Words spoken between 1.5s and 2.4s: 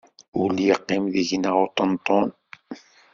uṭenṭun.